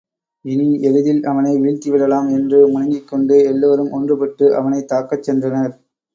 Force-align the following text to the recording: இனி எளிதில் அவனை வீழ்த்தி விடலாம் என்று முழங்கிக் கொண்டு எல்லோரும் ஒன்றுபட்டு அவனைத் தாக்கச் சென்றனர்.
இனி 0.45 0.81
எளிதில் 0.81 1.19
அவனை 1.23 1.51
வீழ்த்தி 1.57 1.89
விடலாம் 1.89 2.29
என்று 2.29 2.67
முழங்கிக் 2.67 3.07
கொண்டு 3.07 3.37
எல்லோரும் 3.43 3.93
ஒன்றுபட்டு 3.93 4.47
அவனைத் 4.55 4.87
தாக்கச் 4.87 5.25
சென்றனர். 5.29 5.73